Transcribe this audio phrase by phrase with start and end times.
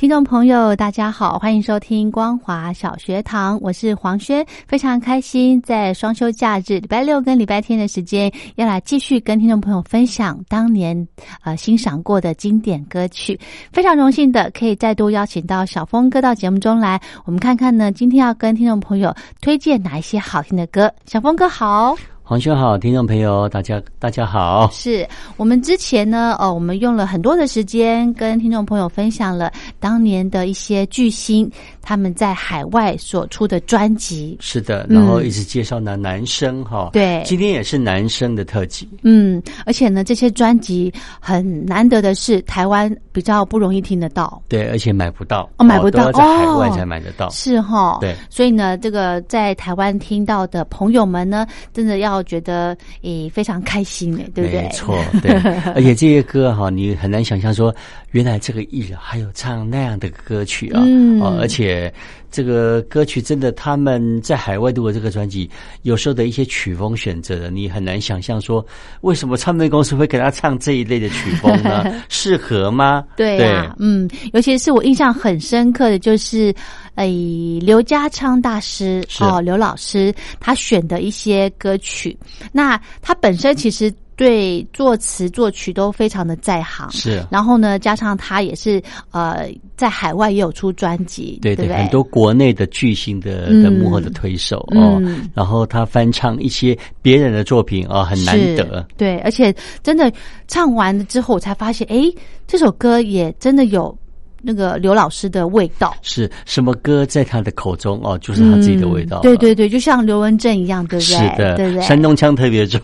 [0.00, 11.06] 听众朋友，大家好，欢迎收听光华小学堂，我是黄轩，非常开心在双休假日礼拜六跟礼拜天的时间，要来继续跟听众朋友分享当年
[11.44, 13.38] 呃欣赏过的经典歌曲。
[13.74, 20.90] 非常荣幸的可以再度邀请到小峰哥到节目中来，我们看看呢，今天要跟听众朋友推荐哪一些好听的歌。
[21.04, 21.94] 小峰哥好。
[22.30, 24.70] 黄兄好，听众朋友大家大家好。
[24.72, 25.04] 是
[25.36, 31.50] 我们之前呢，哦，我们用了很多的时间跟听众朋友分享了当年的一些巨星
[31.82, 34.36] 他们在海外所出的专辑。
[34.38, 36.90] 是的，然后一直介绍男男生哈。
[36.92, 38.88] 对，今天也是男生的特辑。
[39.02, 44.40] 嗯，而且呢，这些专辑很难得的是，台湾比较不容易听得到。
[44.48, 47.28] 对，而且买不到哦，买不到，在海外才买得到。
[47.30, 47.98] 是哈。
[48.00, 52.19] 对，所以呢，这个在台湾听到的朋友们呢，真的要。
[52.22, 54.62] 觉得诶非常开心诶，对不对？
[54.62, 55.32] 没错，对。
[55.74, 57.74] 而且这些歌哈，你很难想象说，
[58.12, 60.82] 原来这个艺人还有唱那样的歌曲啊！
[60.86, 61.92] 嗯，而且
[62.30, 65.48] 这个歌曲真的他们在海外录的这个专辑，
[65.82, 68.64] 有时候的一些曲风选择的，你很难想象说，
[69.02, 71.84] 为什么唱片公司会给他唱这一类的曲风呢？
[72.08, 73.04] 适合吗？
[73.16, 76.54] 对啊，嗯，尤其是我印象很深刻的就是。
[76.96, 82.09] 诶，刘家昌大师哦，刘老师他选的一些歌曲，
[82.52, 87.24] 那他本身其实对作词作曲都非常的在行，是。
[87.30, 95.00] 然后呢，加上他也是呃，在海外也有出专辑，对对，很多国内的巨星的的幕后的推手哦。
[95.34, 98.86] 然后他翻唱一些别人的作品哦，很难得。
[98.96, 100.12] 对，而且真的
[100.46, 102.12] 唱完了之后，我才发现，哎，
[102.46, 103.96] 这首歌也真的有。
[104.42, 109.20] 那个刘老师的味道是什么歌在他的口中哦，就是他自己的味道。
[109.20, 111.16] 对对对，就像刘文正一样，对不对？
[111.16, 111.82] 是的，对不对？
[111.82, 112.80] 山东腔特别重。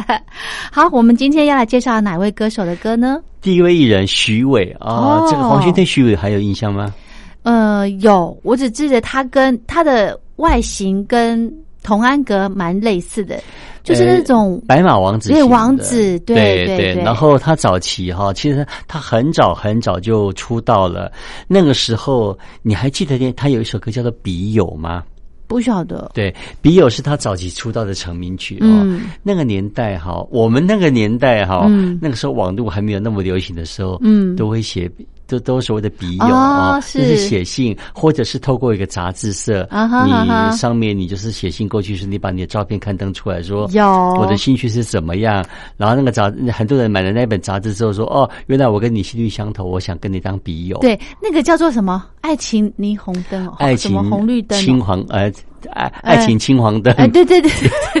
[0.72, 3.18] 好，我们今天要来介绍哪位歌手的歌呢？
[3.40, 6.94] 第一位艺人徐伟啊，这个黄轩对徐伟还有印象吗？
[7.42, 11.50] 呃，有，我只记得他跟他的外形跟
[11.82, 13.40] 童安格蛮类似的。
[13.82, 17.02] 就是那种白马王子，对王子，对对对。
[17.02, 21.10] 然后他早期哈，其实他很早很早就出道了。
[21.48, 25.02] 那个时候你还记得他有一首歌叫做《笔友》吗？
[25.46, 26.08] 不晓得。
[26.14, 26.30] 对，
[26.62, 29.00] 《笔友》是他早期出道的成名曲哦。
[29.22, 31.66] 那个年代哈，我们那个年代哈，
[32.00, 34.88] 那个时候网络还没有那么流行的时候，嗯，都会写。
[35.30, 43.86] 这都所谓的笔友啊，就是写信，或者是透过一个杂志社，你上面你就是写信过去，是你把你的照片刊登出来说，有
[44.18, 45.46] 我的兴趣是怎么样，
[45.76, 50.76] 然后那个杂很多人买了那本杂志之后说，哦，原来我跟你兴趣相投，我想跟你当笔友。
[50.78, 52.04] 对，那个叫做什么？
[52.22, 55.32] 爱情霓虹灯，爱情红绿灯，青黄呃。
[55.72, 57.50] 爱爱情青黄灯，对对对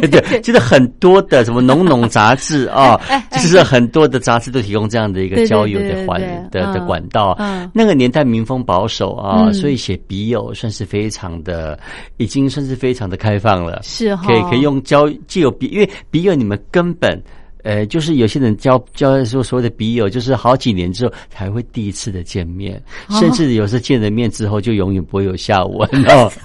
[0.00, 3.00] 对对，就是很多的什么浓浓杂志啊，
[3.32, 7.36] 就是很多的杂志都提供这样的一个交友的环的的管道。
[7.72, 11.78] 那个年代民风保守啊，所以写笔友算是非常的，
[12.16, 13.80] 已经算是非常的开放了。
[13.82, 17.20] 是，可以可以用交既有笔，因为笔友你们根本。
[17.64, 26.30] 呃，就是有些人交交说所谓的笔友，就是好几年之后才会第一次的见面，甚至有时见了面之后就永远不会有下文哦。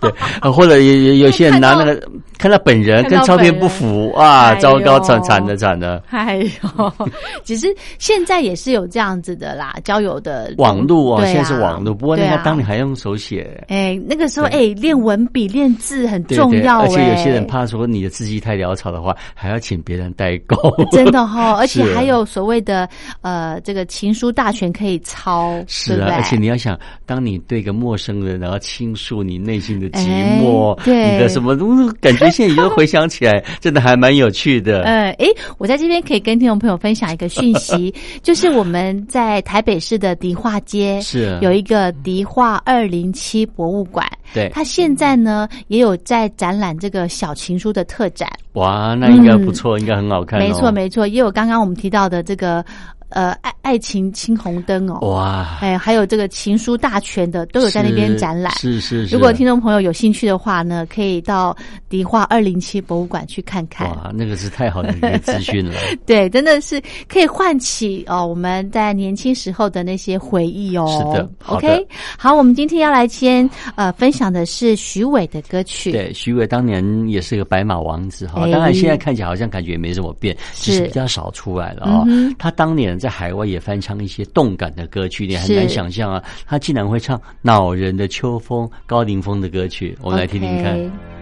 [0.00, 0.10] 对，
[0.50, 2.02] 或者有有有些人拿那个
[2.38, 6.02] 看到本人跟照片不符啊，糟糕，惨惨的惨的。
[6.08, 6.92] 哎呦，
[7.44, 7.66] 其实
[7.98, 13.62] 现在也是有这样子的啦，交友的网络啊，现在是网络，不过那个当年还用手写。
[13.68, 20.56] 哎，那个时候哎，练文笔练字很重要，而且有些人怕说你的字迹太潦草的话，还要请别人代购。
[20.92, 22.88] 真的哈，而且还有所谓的
[23.20, 26.14] 呃，这个情书大全可以抄，是啊。
[26.16, 30.06] 而且你要想，当你对一个陌生人然后倾诉你内心的寂
[30.40, 31.12] 寞，哎对。
[31.12, 34.82] 你的什么东西，感觉现在又回想起来，真的还蛮有趣的。
[34.88, 35.26] 呃，哎，
[35.58, 37.92] 我在这边可以跟听众朋友分享一个讯息，
[38.22, 52.64] 就是我们在台北市的迪化街是有一个迪化二零七博物馆，对，它现在呢也有在展览这个小情书的特展，哇，那应该不错，应该很好看、没错没错，也有刚刚我们提到的这个
[53.10, 58.52] 呃爱爱情青红灯哦，哇，哎，还有这个情书大全的都有在那边展览。
[58.54, 59.14] 是是是。
[59.14, 61.56] 如果听众朋友有兴趣的话呢，可以到
[61.88, 63.88] 迪化二零七博物馆去看看。
[63.90, 65.74] 哇，那个是太好的一个资讯了。
[66.06, 70.86] 对，真的是可以唤起哦我们在年轻时候的那些回忆哦。
[70.88, 71.86] 是的好的，OK，
[72.18, 75.92] 好，我们今天要来先呃分享的是徐伟的歌曲。
[75.92, 91.19] 对，徐伟当年也是个白马王子哈，哎当然现在看起来好像感觉也没什么变，只是是比较少出来了啊、嗯他当年在海外也翻唱一些动感的歌曲，你很难想象啊，他竟然会唱恼人的秋风、高凌风的歌曲，我们来听听看。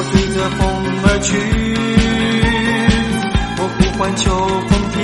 [0.00, 0.58] 我随着风
[1.04, 1.28] 而去，
[3.58, 4.96] 我呼唤秋风停。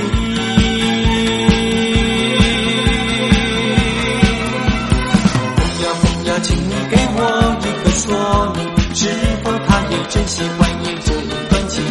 [5.55, 7.21] 风呀风呀，请你给我
[7.61, 8.09] 一个说
[8.57, 8.59] 明，
[8.95, 9.13] 是
[9.45, 11.85] 否他也珍惜怀念这一段情？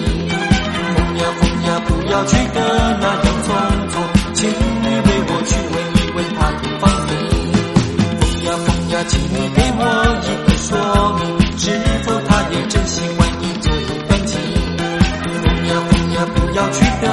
[0.96, 2.57] 风呀风呀，不要去的
[3.00, 3.48] 那样匆
[3.92, 3.94] 匆，
[4.34, 7.13] 请你为我去问一问他的芳名。
[8.19, 9.38] 风呀风呀，请你
[12.66, 14.40] 否他也珍惜怀念这一段情？
[15.44, 17.06] 风呀风呀，不要去的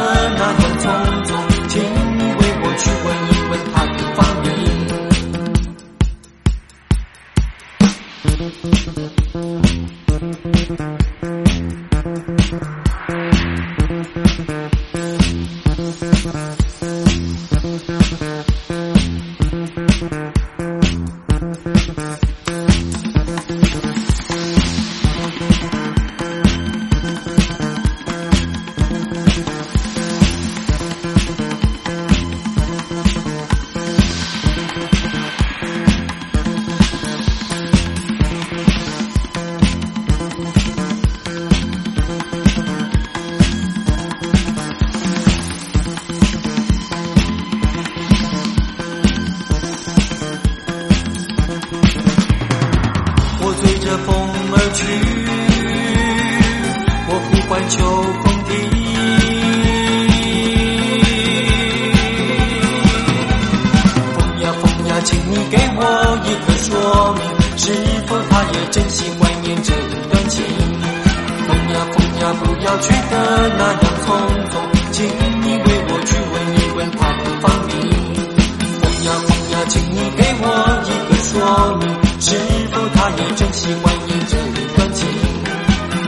[81.32, 81.40] 说
[81.78, 81.88] 明，
[82.20, 82.36] 是
[82.70, 85.08] 否他也真喜欢你这一段情？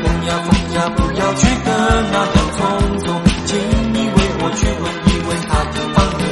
[0.03, 1.69] 风呀风呀，不要去的
[2.13, 2.61] 那样匆
[3.01, 3.07] 匆，
[3.47, 3.57] 请
[3.95, 6.23] 你为我去问一问他的芳名。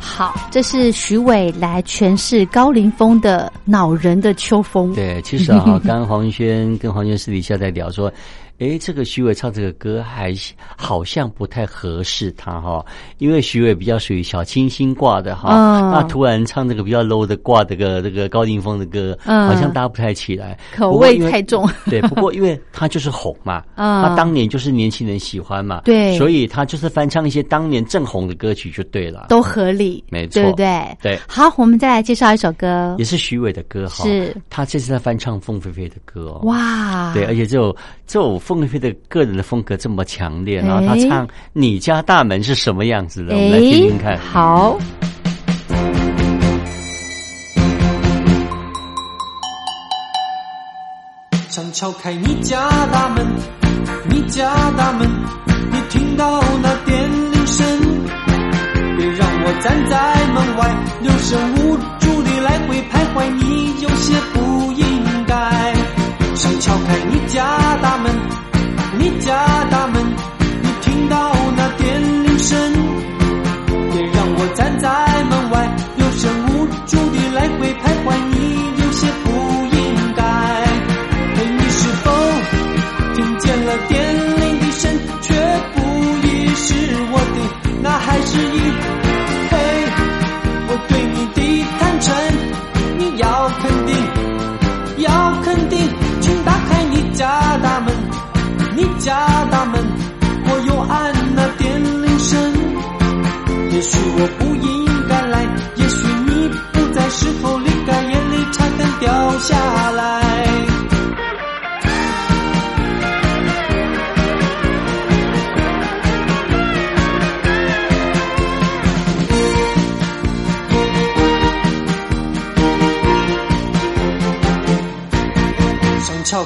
[0.00, 4.94] 好，这是徐伟来诠释高凌风的恼人的秋风。
[4.94, 8.10] 对，其实啊，刚 刚黄轩跟黄轩私底下在聊说。
[8.58, 10.32] 诶，这个徐伟唱这个歌还
[10.76, 12.84] 好像不太合适他哈，
[13.18, 15.50] 因为徐伟比较属于小清新挂的哈，
[15.92, 21.68] 那突然唱这个比较 low 的挂这个这个高凌风的歌，好像搭不太起来，口味太重。
[21.90, 30.96] 对，不过因为他就是红嘛，他当年就是年轻人喜欢嘛，对，所以他就是翻唱一些当年正红的歌曲就对了，都合理，没错，对不对？
[31.02, 31.18] 对。
[31.26, 34.36] 好，我们再来介绍一首歌，也是徐伟的歌哈，是。
[34.48, 37.74] 他这次在翻唱凤飞飞的歌哦，哇，对，而且这首
[38.06, 43.34] 这首凤飞飞的个人的风格这么强烈，然后他唱《你家大门》是什么样子的？
[43.34, 44.18] 我们来听听看。
[44.18, 44.76] 好，
[51.48, 53.24] 想敲开你家大门，
[54.08, 55.08] 你家大门，
[55.70, 57.64] 你听到那电铃声，
[58.96, 65.81] 别让我站在门外，六神无主的来回徘徊，你有些不应该。
[66.34, 68.42] 想敲开你家大门。
[68.98, 70.04] 你家大门，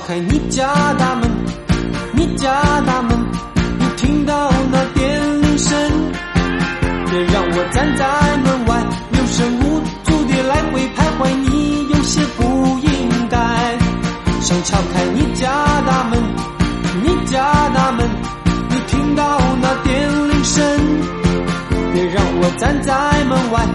[0.07, 1.29] 开你家大门。
[2.13, 3.19] 你家大门，
[3.77, 5.77] 你听到那电铃声，
[7.11, 8.85] 别让我站在门外，
[9.19, 13.37] 有声无足地来回徘徊，你有些不应该。
[14.43, 15.51] 想敲开你家
[15.85, 16.23] 大门，
[17.03, 18.09] 你家大门，
[18.71, 20.63] 你听到那电铃声，
[21.93, 22.95] 别让我站在
[23.25, 23.67] 门外，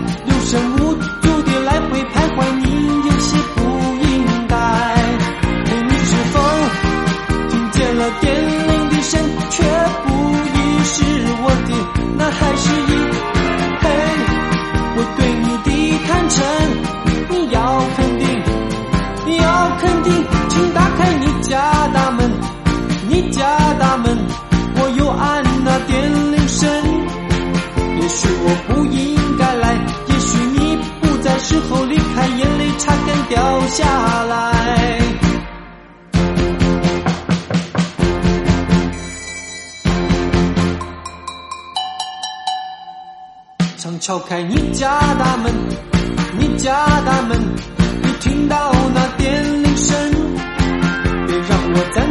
[33.73, 34.99] 下来。
[43.77, 45.51] 想敲开你家大门，
[46.37, 47.39] 你家大门，
[48.03, 50.11] 你听到那电铃声，
[51.27, 52.05] 别让我站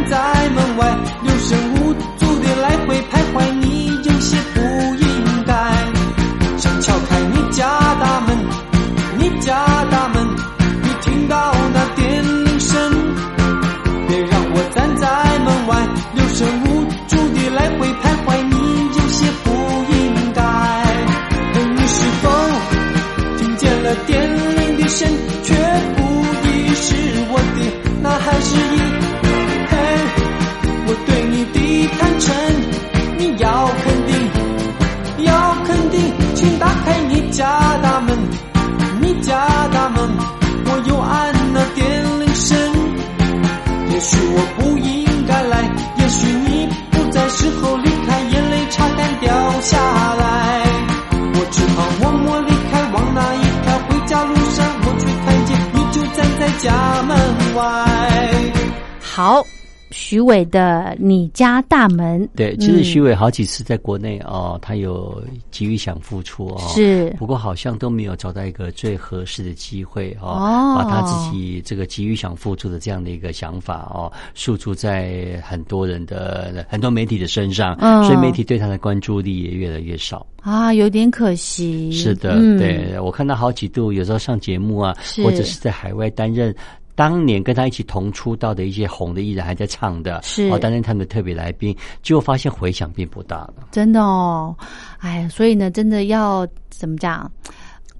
[59.11, 59.45] 好。
[59.93, 81.91] 徐伟的你家大门，对，其实徐伟好几次在国内哦，他有急于想付出哦，是，不过好像都没有找到一个最合适的机会哦，把他自己这个急于想付出的这样的一个想法哦，诉诸在很多人的很多媒体的身上，嗯所以媒体对他的关注力也越来越少啊，有点可惜。
[81.91, 86.55] 是的，对我看到好几度，有时候上节目啊，或者是在海外担任。
[86.95, 93.53] 当年跟他一起同出道的一些红的艺人还在唱的，是哦，担任他们的特别来宾，结果发现回响并不大了。
[93.71, 94.55] 真的哦，
[94.99, 97.31] 哎，所以呢，真的要怎么讲？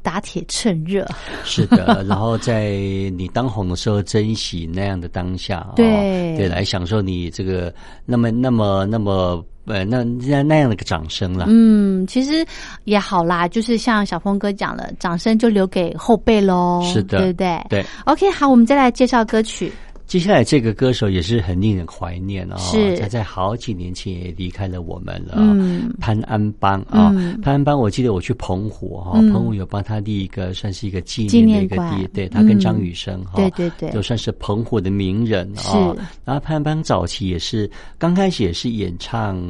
[0.02, 1.08] 打铁趁热。
[1.44, 2.72] 是的， 然后在
[3.18, 7.74] 你当红的时候，珍惜那样的当下，哦对对，来享受你这个
[8.06, 11.46] 那么那么那么呃那那那样的一个掌声啦。
[11.48, 12.46] 嗯，其实
[12.86, 17.66] 也好啦，就是像小峰哥讲了，掌声就留给后辈喽，是的对不对？
[17.70, 17.86] 对。
[18.06, 19.72] OK，好，我们再来介绍歌曲。
[20.12, 22.98] 接下来这个歌手也是很令人怀念哦，是。
[22.98, 25.36] 他在好几年前也离开了我们了。
[25.38, 25.90] 嗯。
[26.02, 27.40] 潘安邦啊、嗯。
[27.40, 29.32] 潘安邦，我记得我去澎湖哈、嗯。
[29.32, 33.90] 澎湖有帮他立一个算是一个纪纪念的一个地，对他跟嗯张雨生哈、对对对。
[33.92, 35.78] 都算是澎湖的名人啊、是。
[36.26, 39.42] 然后潘安邦早期也是刚开始也是演唱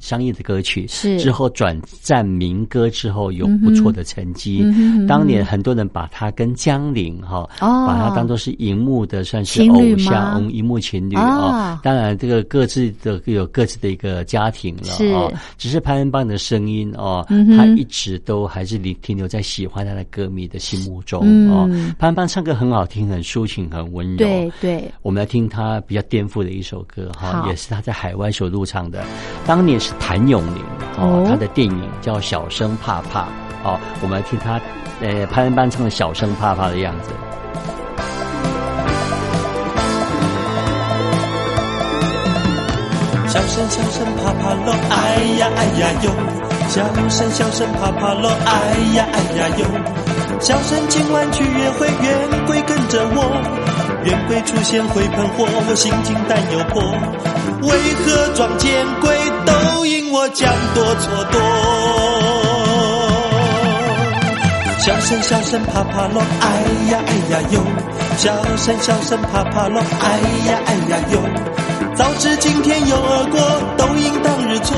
[0.00, 1.16] 商业的歌曲，是。
[1.20, 4.62] 之后转战民歌之后有不错的成绩。
[4.64, 7.86] 嗯嗯当年很多人把他跟江玲哈、哦。
[7.86, 15.32] 把他当做是荧幕的算是偶像吗嗯荧幕情侣啊啊、当然，这个各自的有各自的一个家庭了是哦。
[15.56, 21.68] 只是潘安邦的声音哦，嗯他一直都还是停停留在喜欢他的歌迷的心目中、嗯哦。
[21.98, 24.16] 潘安邦唱歌很好听，很抒情，很温柔。
[24.16, 29.04] 对对，我们来听他比较颠覆的一首歌哈，好也是他在海外所录唱的。
[29.46, 30.62] 当年是谭咏麟
[30.98, 33.22] 哦哦，他的电影叫《小生怕怕》
[33.64, 34.60] 哦，我们来听他
[35.00, 37.10] 呃潘安邦唱的《小生怕怕》的样子。
[43.38, 46.10] 小声小声啪啪咯，哎呀哎呀哟！
[46.68, 48.50] 小声小声啪啪咯，哎
[48.96, 49.64] 呀哎呀哟！
[50.40, 53.40] 小声今晚去约会，圆规跟着我，
[54.04, 56.82] 圆规出现会喷火，我心惊胆又破。
[57.62, 59.16] 为何撞见鬼
[59.46, 61.40] 都因我讲多错多？
[64.80, 66.46] 小声小声啪啪咯，哎
[66.90, 67.60] 呀哎呀哟！
[68.16, 70.18] 小声小声啪啪咯，哎
[70.50, 71.20] 呀哎呀哟！
[71.98, 73.40] 早知今天有恶果，
[73.76, 74.76] 都应当日错。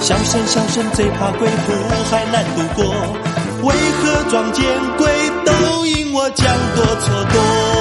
[0.00, 1.72] 小生小生最怕鬼，苦
[2.10, 2.86] 海难渡过。
[3.68, 4.64] 为何撞见
[4.96, 5.06] 鬼，
[5.44, 7.77] 都因我将多错多？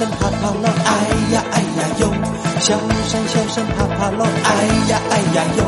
[0.00, 0.90] 声小声啪啪咯，哎
[1.34, 2.02] 呀哎呀哟！
[2.60, 2.72] 小
[3.06, 4.48] 声小声啪啪咯，哎
[4.88, 5.60] 呀哎呀哟！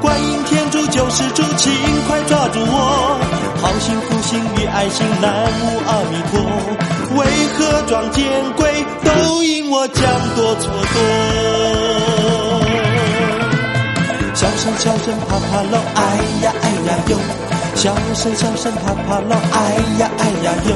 [0.00, 1.70] 观音天主救世主，请
[2.08, 3.20] 快抓住我！
[3.60, 6.40] 好心福心与爱心，南无阿弥陀。
[7.18, 7.26] 为
[7.58, 8.24] 何撞见
[8.56, 10.98] 鬼，都因我讲多错多？
[14.34, 16.00] 小声小声啪啪咯，哎
[16.44, 17.18] 呀哎呀哟！
[17.74, 20.74] 小声小声啪啪咯，哎呀哎呀哟！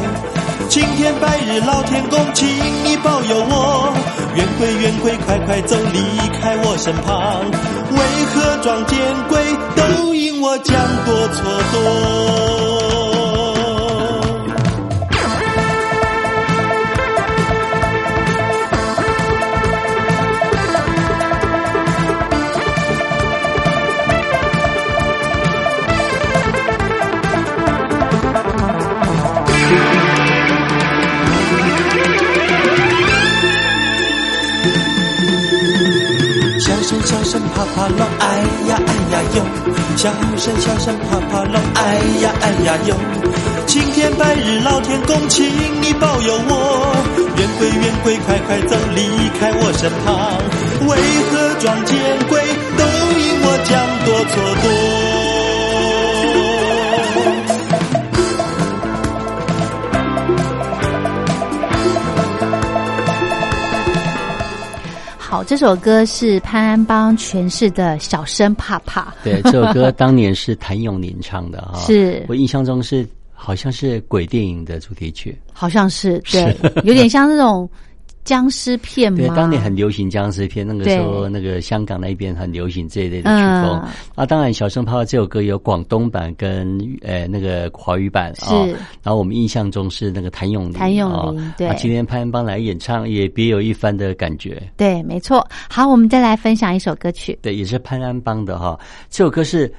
[0.68, 2.48] 青天白日老天公，请
[2.84, 3.92] 你保佑我。
[4.34, 5.98] 圆规圆规，快快走，离
[6.40, 7.44] 开我身旁。
[7.90, 7.98] 为
[8.32, 8.98] 何撞见
[9.28, 9.38] 鬼，
[9.76, 10.74] 都因我将
[11.04, 12.73] 多错多？
[37.96, 38.26] 龙，哎
[38.68, 39.42] 呀哎呀哟！
[39.96, 42.94] 小山小山爬爬龙，哎呀哎呀哟！
[43.66, 45.44] 青天白日老天公，请
[45.80, 46.94] 你保佑我。
[47.36, 49.00] 圆规圆规，快快走，离
[49.38, 50.38] 开我身旁。
[50.88, 50.96] 为
[51.30, 51.94] 何撞见
[52.28, 52.40] 鬼，
[52.76, 52.84] 都
[53.18, 53.72] 因我将
[54.04, 55.13] 多错多？
[65.34, 69.00] 好，这首歌是潘安邦诠释的《小生怕怕》。
[69.24, 75.36] 对，这首歌当年是谭咏麟唱的啊，是我印象中是好像是鬼电影的主题曲。
[75.52, 77.68] 好像是对，有点像那种
[78.24, 79.18] 僵尸片嘛。
[79.18, 84.26] 对，当年很流行僵尸片，那个时候那个香港那边很流行这一类的曲风、嗯啊。
[84.26, 88.54] 当然，《小声泡泡》这首歌有广东版跟呃那个华语版啊、是
[89.02, 94.62] 然后我们印象中是那个谭咏麟，谭咏麟啊对啊，今天潘安邦来演唱也别有一番的感觉。
[94.76, 95.46] 对，没错。
[95.68, 97.38] 好，我们再来分享一首歌曲。
[97.42, 98.78] 对，也是潘安邦的哈。
[99.10, 99.72] 这首歌是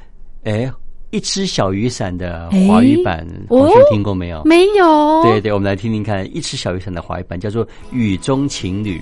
[0.43, 0.71] 哎
[1.15, 4.43] 一只小雨伞的华语版，哦同学听过没有？
[4.43, 5.23] 没有。
[5.23, 8.97] 对对，我们来听听看，一只小雨伞的华语版叫做《雨中情侣》。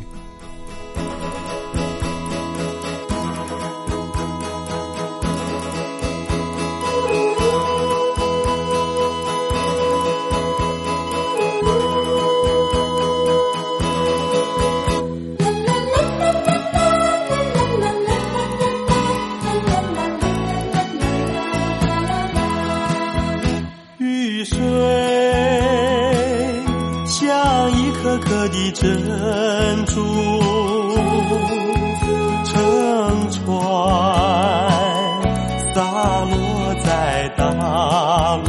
[28.47, 29.93] 的珍珠，
[32.45, 32.51] 乘
[33.31, 33.41] 船
[35.73, 35.81] 洒
[36.25, 36.33] 落
[36.83, 37.43] 在大
[38.37, 38.45] 陆。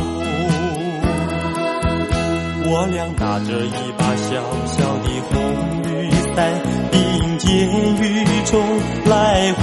[2.66, 4.26] 我俩拿着一把小
[4.66, 5.32] 小的红
[5.84, 6.36] 雨伞，
[6.90, 7.46] 并肩
[7.96, 8.02] 雨
[8.44, 8.52] 中
[9.04, 9.62] 来回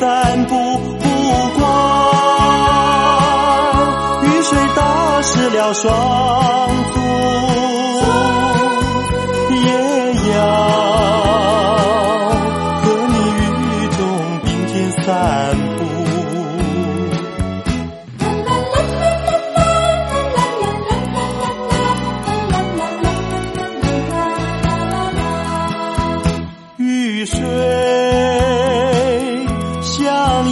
[0.00, 0.54] 散步。
[0.98, 1.06] 不
[1.58, 1.60] 管
[4.24, 4.80] 雨水打
[5.22, 5.86] 湿了双
[6.92, 6.96] 足，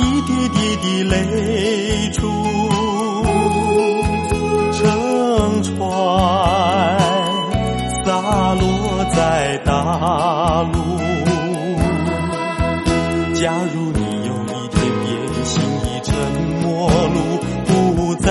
[0.07, 1.15] 一滴滴的泪
[2.13, 2.21] 珠，
[4.73, 5.75] 乘船
[8.05, 8.07] 洒
[8.55, 8.65] 落
[9.15, 10.75] 在大陆。
[13.35, 15.05] 假如你有一天变
[15.45, 15.53] 心
[15.85, 16.15] 已成
[16.63, 17.19] 陌路，
[17.67, 18.25] 不在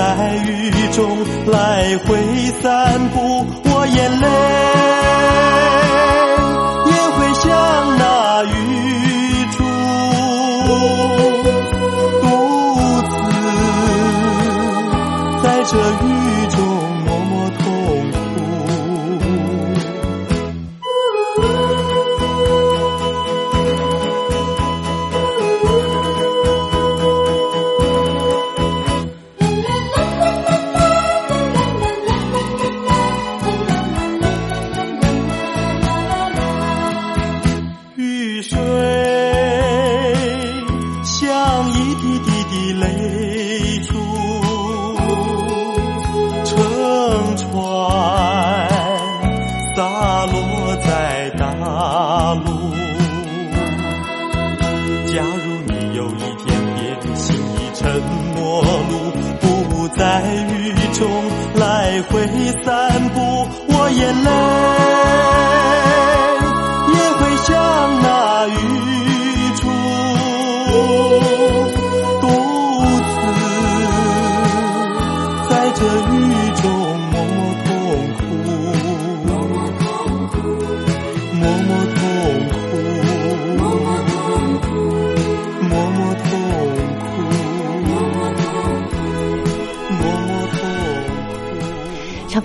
[0.47, 0.49] 雨
[0.93, 1.05] 中
[1.47, 1.53] 来
[2.07, 2.07] 回
[2.61, 4.25] 散步，我眼泪
[15.67, 16.59] 这雨中
[17.05, 18.15] 默默痛哭。
[37.95, 38.84] 雨水
[62.63, 64.84] 散步，我眼泪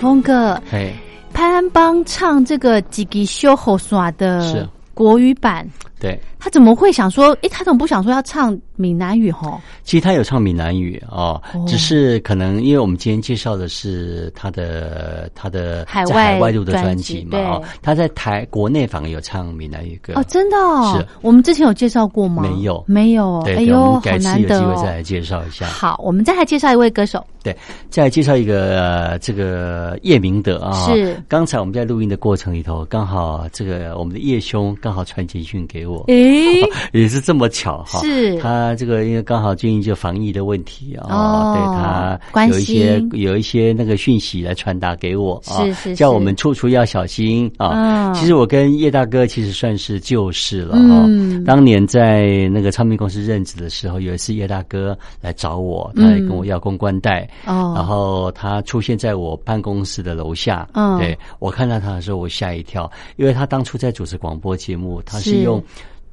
[0.01, 0.95] 峰哥，哎，
[1.35, 5.69] 潘安邦唱这个《吉吉修吼耍》的国语版，
[6.01, 7.37] 对，他怎么会想说？
[7.43, 9.31] 诶，他怎么不想说要唱闽南语？
[9.31, 22.43] 吼，其实他有唱闽南语哦，哦只是可能因为我们今天介绍的是他的他的海外海外录的专专辑辑嘛哦，他在台国内反而有唱闽南语歌哦，真的哦，是我们之前有介绍过吗？
[22.43, 24.91] 没有没有哎呦，好我们改次有机会再。
[24.91, 25.67] 来介绍一下。
[25.67, 27.57] 好，我们再来介绍一位歌手，对，
[27.91, 36.61] 再来介绍一个、呃、这个叶明德啊，是刚才我们在录音的过程里头，刚好这个我们的叶兄刚好传简讯给我，诶，
[36.93, 38.37] 也是这么巧哈，是。
[38.39, 47.71] 他这个因为刚好最近就防疫的问题啊，哦对他有一些有一些那个讯息来传达给我啊，是是是叫我们处处要小心啊。
[47.75, 48.15] 嗯。
[48.15, 57.73] 其实我跟叶大哥其实算是旧识了哈、嗯当年在那个唱片公司任职的时候，有一次叶大哥来找我，他也跟我要公关带，哦。
[57.75, 60.99] 然后他出现在我办公室的楼下，嗯。
[60.99, 65.37] 对我看到他的时候，我吓一跳，因为他当初在主持广播节目，他是是。
[65.41, 65.63] 用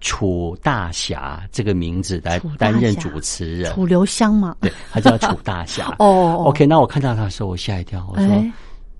[0.01, 4.55] 楚大侠这个名字来担任主持人，楚留香嘛。
[4.61, 5.95] 对他叫楚大侠。
[5.99, 8.25] 哦 OK，那我看到他的时候，我吓一跳，我说。
[8.25, 8.51] 哎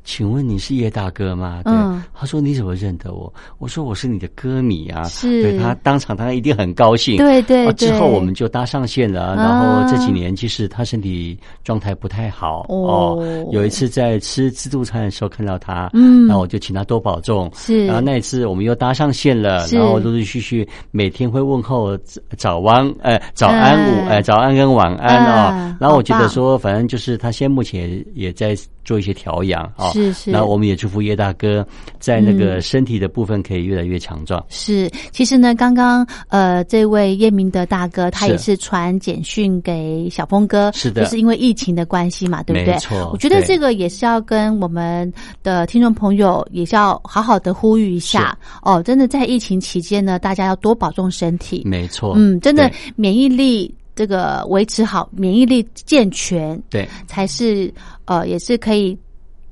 [0.07, 1.59] 请问你是叶大哥吗？
[1.65, 3.31] 对，嗯他说你怎么认得我？
[3.57, 5.03] 我说我是你的歌迷啊。
[5.03, 7.17] 是对他当场他一定很高兴。
[7.17, 17.51] 对对啊之后我们就搭上线了，啊然后这几年其实他身体状态不太好哦有一次在吃自助餐的时候看到他，嗯然后我就请他多保重。
[17.53, 21.97] 是然后那一次我们又搭上线了，然后陆陆续续每天会问候
[22.37, 25.51] 早安，呃，早安午，哎呃，早安跟晚安哦。
[25.53, 29.91] 嗯然后我觉得说，反正就是他现在目前也也在做一些调养啊。
[29.97, 30.31] 是是。
[30.31, 31.67] 那我们也祝福叶大哥
[31.99, 32.37] 在那嗯。
[32.37, 34.43] 个身体的部分可以越来越强壮。
[34.47, 41.03] 是，其实呢，刚刚呃，这位叶明德大哥他也是传简讯给小峰哥，是的。
[41.03, 42.73] 就是因为疫情的关系嘛，对不对？
[42.73, 48.37] 没错我觉得这个也是要跟我们的听众朋友也是要好好的呼吁一下。
[48.61, 51.63] 哦，真的在疫情期间呢，大家要多保重身体。
[51.65, 56.87] 没错，嗯，真的免疫力这个维持好，免疫力健全，对。
[57.07, 57.73] 才是
[58.05, 58.95] 呃，也是可以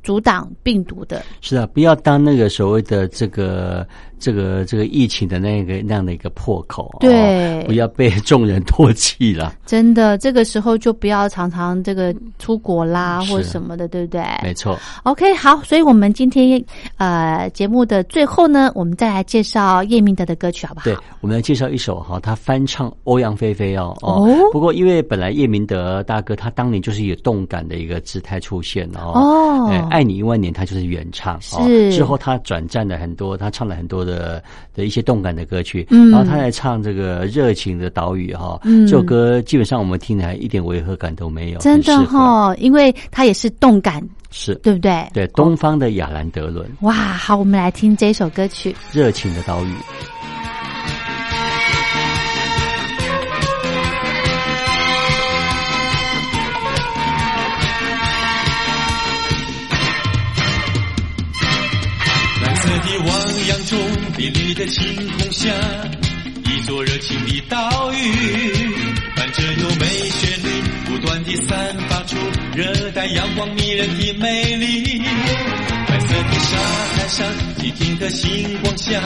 [0.05, 1.21] 阻挡病毒的。
[1.41, 3.85] 是啊，不要当那个所谓的这个
[4.19, 9.55] 这个这个疫情的那个那样的一个破口，哦对不要被众人唾弃了。
[9.65, 14.23] 真的，这个时候就不要常常这个出国啦，是或什么的，对不对？
[14.43, 16.63] 没错，OK，好，所以我们今天
[16.97, 20.83] 呃节目的最后呢，我们再来介绍叶明德的歌曲，好不好？
[20.85, 29.11] 对，我们来介绍一首哈，他翻唱欧阳菲菲哦哦不过因为本来叶明德大哥他当年就是有动感的一个姿态出现哦。
[29.15, 31.35] 哦哎，爱你一万年，他就是原唱。
[31.53, 34.41] 哦是之后他转战了很多，他唱了很多的
[34.73, 35.85] 的一些动感的歌曲。
[35.89, 38.59] 嗯然后他来唱这个热情的岛屿哈。
[38.63, 45.05] 嗯这首歌基本上我们听来一点违和感都没有，真的哈、因为它也是动感，是对不对？
[45.13, 48.75] 对东方的亚兰德伦，哇，好，我们来听这首歌曲。
[48.91, 49.73] 热情的岛屿。
[64.25, 65.51] 碧绿的晴空下，
[66.45, 67.97] 一座热情的岛屿，
[69.15, 70.49] 伴着优美旋律，
[70.85, 71.55] 不断地散
[71.87, 72.17] 发出
[72.55, 75.03] 热带阳光迷人的美丽。
[75.87, 76.57] 白色的沙
[76.95, 77.27] 滩上，
[77.59, 78.99] 寂静的星光下，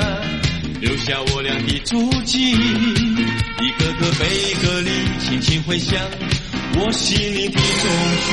[0.79, 4.25] 留下我俩的足迹，一个个贝
[4.61, 5.99] 壳里轻轻回响，
[6.75, 7.91] 我心灵的钟
[8.23, 8.27] 曲。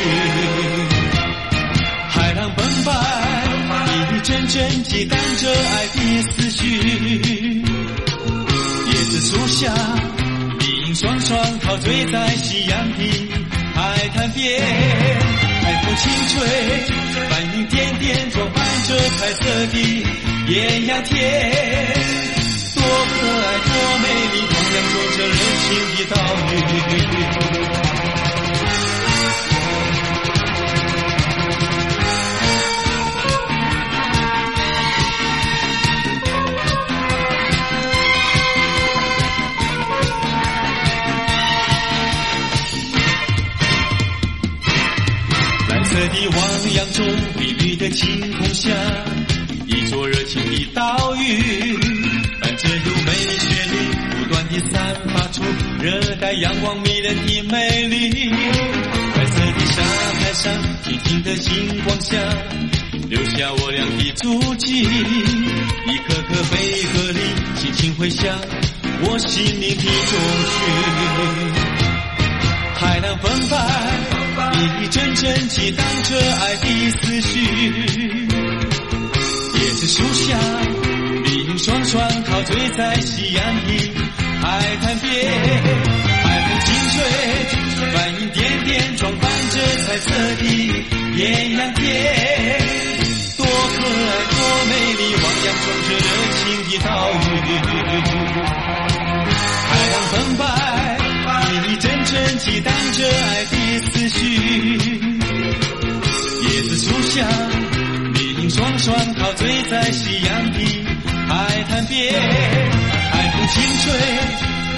[2.10, 2.92] 海浪奔摆，
[3.96, 6.64] 一阵阵激荡着爱的思绪。
[8.90, 9.72] 椰子树下，
[10.58, 13.00] 你影双双陶醉在夕阳的
[13.74, 14.62] 海滩边。
[15.62, 16.34] 海风轻吹，
[17.28, 19.40] 白云点点装扮着彩色
[19.72, 19.74] 的
[20.48, 21.12] 艳阳天。
[22.74, 25.32] 多可爱，多美丽，汪洋中这热
[25.62, 26.16] 情的岛
[26.52, 27.85] 屿。
[47.86, 48.70] 碧绿的晴空下，
[49.66, 51.76] 一座热情的岛屿，
[52.40, 53.76] 伴着优美的旋律，
[54.10, 54.74] 不断地散
[55.14, 55.42] 发出
[55.80, 58.30] 热带阳光迷人的美丽。
[59.14, 59.82] 白色的沙
[60.18, 62.16] 滩上，静静的星光下，
[63.08, 67.20] 留下我俩的足迹，一颗颗贝壳里
[67.56, 68.36] 轻轻回响，
[69.02, 70.18] 我心灵的钟
[70.50, 70.54] 曲。
[72.78, 73.56] 海浪奔摆，
[74.82, 76.66] 一阵阵激荡着爱的
[77.00, 77.34] 思绪。
[79.54, 80.38] 椰子树下，
[81.24, 83.68] 丽影双双陶醉在夕阳的
[84.42, 85.08] 海滩边。
[86.22, 86.96] 海风轻吹，
[87.92, 90.44] 繁云点点装扮着彩色的
[91.16, 91.22] 艳
[91.56, 91.84] 阳天。
[93.36, 93.48] 多可
[93.86, 94.38] 爱，多
[94.68, 96.40] 美丽，汪洋中这热情
[96.70, 97.24] 的岛屿。
[99.68, 100.42] 海浪澎湃，
[102.36, 103.56] 一阵阵激荡着爱的
[103.90, 104.18] 思绪。
[106.42, 107.26] 椰子树下，
[108.14, 110.58] 你双双陶醉在夕阳的
[111.28, 112.12] 海滩边。
[113.10, 113.86] 海风轻吹，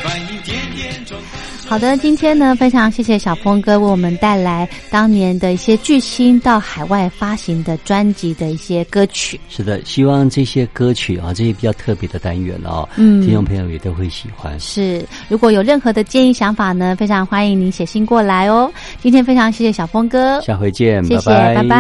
[0.05, 1.48] 反映点点状态。
[1.69, 9.39] 好的，今天呢，非常谢谢小峰哥为我们带来当年的一些巨星到海外发行的专辑的一些歌曲。
[9.51, 14.59] 是的，希望这些歌曲啊，这些比较特别的单元哦，嗯听众朋友也都会喜欢。
[14.59, 18.73] 是，如果有任何的建议想法呢，非常欢迎您写信过来哦。
[19.03, 21.77] 今天非常谢谢小峰哥，下回见，谢谢，拜拜拜。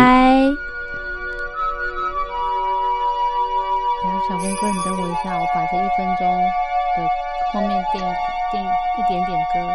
[4.05, 6.29] 然后小峰哥，你等我一下，我把这一分钟
[9.08, 9.74] 点点歌。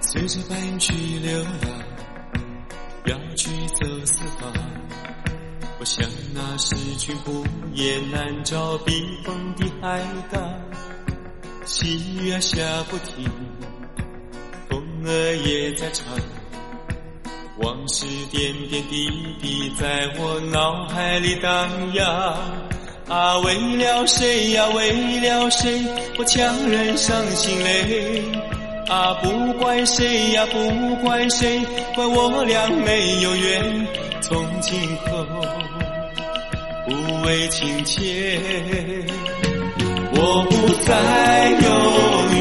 [0.00, 1.50] 随着白云去流浪，
[3.06, 4.52] 要去走四方。
[5.78, 8.92] 我像那失去不言难找避
[9.24, 10.40] 风的海港，
[11.72, 13.24] 细雨啊下不停，
[14.68, 16.04] 风儿也在唱，
[17.60, 19.08] 往事点点滴
[19.40, 22.36] 滴在我脑海里荡漾。
[23.08, 25.82] 啊，为了谁呀、为了谁，
[26.18, 28.22] 我强忍伤心泪。
[28.88, 31.58] 啊，不怪谁呀，不怪谁，
[31.94, 33.86] 怪我俩没有缘。
[34.20, 35.24] 从今后
[36.86, 39.01] 不为情牵，
[40.24, 40.54] 我不
[40.84, 40.94] 再
[41.50, 41.66] 犹
[42.30, 42.34] 豫，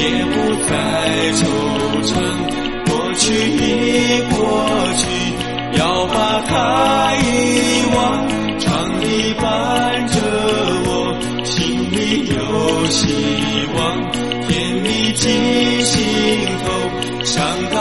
[0.00, 0.72] 也不再
[1.36, 1.44] 惆
[2.08, 2.10] 怅，
[2.88, 3.60] 过去已
[4.30, 4.40] 过
[4.96, 5.02] 去，
[5.78, 6.50] 要把它
[7.16, 7.24] 遗
[7.94, 8.00] 忘。
[8.58, 9.44] 长笛伴
[10.06, 10.14] 着
[10.86, 10.90] 我，
[11.44, 12.34] 心里有
[12.88, 12.98] 希
[13.76, 13.78] 望，
[14.48, 14.50] 甜
[14.82, 15.28] 蜜进
[15.82, 16.00] 心
[16.64, 16.66] 头，
[17.26, 17.76] 伤感